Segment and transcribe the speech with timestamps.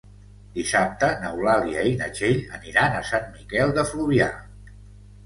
[0.53, 4.31] Dissabte n'Eulàlia i na Txell aniran a Sant Miquel de Fluvià.